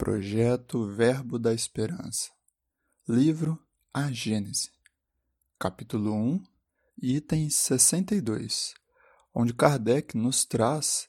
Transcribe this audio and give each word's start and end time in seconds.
Projeto 0.00 0.86
Verbo 0.86 1.38
da 1.38 1.52
Esperança. 1.52 2.30
Livro 3.06 3.58
A 3.92 4.10
Gênese. 4.10 4.70
Capítulo 5.58 6.14
1, 6.14 6.42
item 7.02 7.50
62, 7.50 8.72
onde 9.34 9.52
Kardec 9.52 10.16
nos 10.16 10.46
traz 10.46 11.06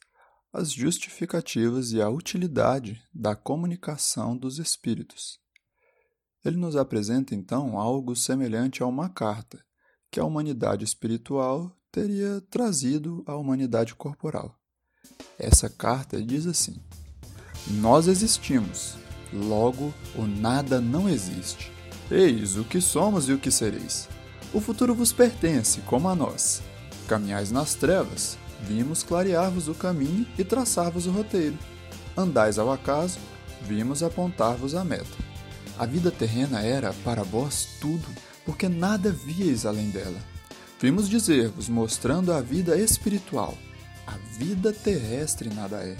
as 0.51 0.73
justificativas 0.73 1.93
e 1.93 2.01
a 2.01 2.09
utilidade 2.09 3.01
da 3.13 3.33
comunicação 3.33 4.35
dos 4.35 4.59
espíritos. 4.59 5.39
Ele 6.43 6.57
nos 6.57 6.75
apresenta 6.75 7.33
então 7.33 7.79
algo 7.79 8.13
semelhante 8.13 8.83
a 8.83 8.87
uma 8.87 9.07
carta 9.07 9.63
que 10.11 10.19
a 10.19 10.25
humanidade 10.25 10.83
espiritual 10.83 11.73
teria 11.89 12.41
trazido 12.49 13.23
à 13.25 13.37
humanidade 13.37 13.95
corporal. 13.95 14.59
Essa 15.39 15.69
carta 15.69 16.21
diz 16.21 16.45
assim: 16.45 16.75
nós 17.67 18.07
existimos, 18.07 18.95
logo 19.31 19.93
o 20.15 20.23
nada 20.23 20.81
não 20.81 21.07
existe. 21.07 21.71
Eis 22.09 22.57
o 22.57 22.63
que 22.63 22.81
somos 22.81 23.29
e 23.29 23.33
o 23.33 23.37
que 23.37 23.51
sereis. 23.51 24.09
O 24.53 24.59
futuro 24.59 24.93
vos 24.93 25.13
pertence, 25.13 25.79
como 25.81 26.09
a 26.09 26.15
nós. 26.15 26.61
Caminhais 27.07 27.51
nas 27.51 27.73
trevas, 27.73 28.37
vimos 28.61 29.03
clarear-vos 29.03 29.67
o 29.67 29.73
caminho 29.73 30.25
e 30.37 30.43
traçar-vos 30.43 31.07
o 31.07 31.11
roteiro. 31.11 31.57
Andais 32.17 32.59
ao 32.59 32.71
acaso, 32.71 33.19
vimos 33.61 34.03
apontar-vos 34.03 34.75
a 34.75 34.83
meta. 34.83 35.31
A 35.77 35.85
vida 35.85 36.11
terrena 36.11 36.61
era, 36.61 36.93
para 37.03 37.23
vós, 37.23 37.67
tudo, 37.79 38.07
porque 38.45 38.67
nada 38.67 39.11
víeis 39.11 39.65
além 39.65 39.89
dela. 39.89 40.19
Vimos 40.79 41.07
dizer-vos, 41.07 41.69
mostrando 41.69 42.33
a 42.33 42.41
vida 42.41 42.77
espiritual. 42.77 43.57
A 44.05 44.17
vida 44.37 44.73
terrestre 44.73 45.49
nada 45.49 45.77
é. 45.77 45.95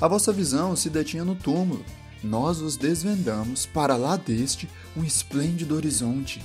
A 0.00 0.08
vossa 0.08 0.32
visão 0.32 0.74
se 0.74 0.88
detinha 0.88 1.26
no 1.26 1.34
túmulo. 1.34 1.84
Nós 2.24 2.58
vos 2.58 2.74
desvendamos, 2.74 3.66
para 3.66 3.96
lá 3.96 4.16
deste, 4.16 4.66
um 4.96 5.04
esplêndido 5.04 5.76
horizonte. 5.76 6.40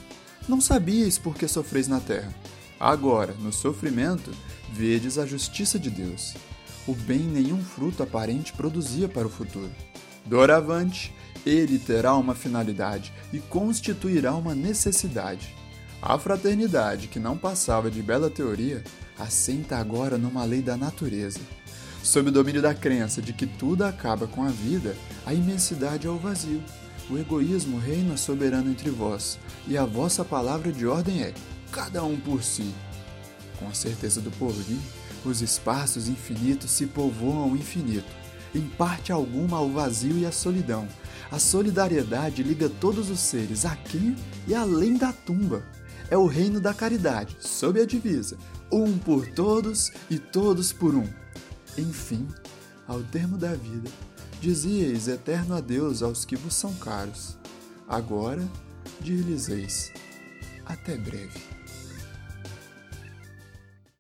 Não 0.45 0.59
sabíeis 0.59 1.17
por 1.17 1.35
que 1.35 1.47
sofreis 1.47 1.87
na 1.87 2.01
terra. 2.01 2.35
Agora, 2.77 3.33
no 3.39 3.53
sofrimento, 3.53 4.29
vedes 4.73 5.17
a 5.17 5.25
justiça 5.25 5.79
de 5.79 5.89
Deus. 5.89 6.33
O 6.85 6.93
bem 6.93 7.19
nenhum 7.19 7.63
fruto 7.63 8.03
aparente 8.03 8.51
produzia 8.51 9.07
para 9.07 9.25
o 9.25 9.29
futuro. 9.29 9.71
Doravante, 10.25 11.15
ele 11.45 11.79
terá 11.79 12.13
uma 12.17 12.35
finalidade 12.35 13.13
e 13.31 13.39
constituirá 13.39 14.35
uma 14.35 14.53
necessidade. 14.53 15.55
A 16.01 16.19
fraternidade, 16.19 17.07
que 17.07 17.19
não 17.19 17.37
passava 17.37 17.89
de 17.89 18.01
bela 18.01 18.29
teoria, 18.29 18.83
assenta 19.17 19.77
agora 19.77 20.17
numa 20.17 20.43
lei 20.43 20.61
da 20.61 20.75
natureza 20.75 21.39
Sob 22.05 22.29
o 22.29 22.31
domínio 22.31 22.61
da 22.61 22.71
crença 22.71 23.19
de 23.19 23.33
que 23.33 23.47
tudo 23.47 23.81
acaba 23.81 24.27
com 24.27 24.43
a 24.43 24.49
vida, 24.49 24.95
a 25.25 25.33
imensidade 25.33 26.05
é 26.05 26.09
o 26.09 26.19
vazio. 26.19 26.61
O 27.09 27.17
egoísmo 27.17 27.79
reina 27.79 28.15
soberano 28.15 28.69
entre 28.69 28.91
vós, 28.91 29.39
e 29.67 29.75
a 29.75 29.85
vossa 29.85 30.23
palavra 30.23 30.71
de 30.71 30.85
ordem 30.85 31.23
é: 31.23 31.33
cada 31.71 32.03
um 32.03 32.15
por 32.15 32.43
si. 32.43 32.71
Com 33.57 33.67
a 33.67 33.73
certeza 33.73 34.21
do 34.21 34.29
porvir, 34.29 34.77
os 35.25 35.41
espaços 35.41 36.07
infinitos 36.07 36.69
se 36.69 36.85
povoam 36.85 37.39
ao 37.39 37.55
infinito, 37.55 38.13
em 38.53 38.61
parte 38.61 39.11
alguma 39.11 39.57
ao 39.57 39.71
vazio 39.71 40.15
e 40.15 40.27
à 40.27 40.31
solidão. 40.31 40.87
A 41.31 41.39
solidariedade 41.39 42.43
liga 42.43 42.69
todos 42.69 43.09
os 43.09 43.19
seres 43.19 43.65
aqui 43.65 44.15
e 44.47 44.53
além 44.53 44.95
da 44.95 45.11
tumba. 45.11 45.65
É 46.11 46.15
o 46.15 46.27
reino 46.27 46.61
da 46.61 46.71
caridade, 46.71 47.35
sob 47.39 47.81
a 47.81 47.85
divisa: 47.85 48.37
um 48.71 48.95
por 48.95 49.25
todos 49.29 49.91
e 50.07 50.19
todos 50.19 50.71
por 50.71 50.93
um. 50.93 51.24
Enfim, 51.77 52.27
ao 52.87 53.01
termo 53.03 53.37
da 53.37 53.53
vida, 53.53 53.89
dizieis 54.39 55.07
eterno 55.07 55.55
adeus 55.55 56.01
aos 56.01 56.23
que 56.23 56.35
vos 56.35 56.53
são 56.53 56.73
caros. 56.75 57.37
Agora, 57.87 58.47
dir-lhes-eis: 59.01 59.91
até 60.65 60.97
breve. 60.97 61.39